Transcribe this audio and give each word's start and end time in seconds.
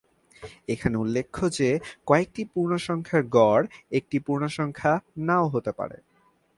এখানে 0.67 0.95
উল্লেখ্য 0.97 1.41
যে 1.57 1.69
কয়েকটি 2.05 2.41
পূর্ণ 2.53 2.71
সংখ্যার 2.87 3.23
গড় 3.37 3.65
একটি 3.91 4.17
পূর্ণসংখ্যা 4.19 4.93
নাও 5.27 5.45
হতে 5.47 5.71
পারে। 5.71 5.97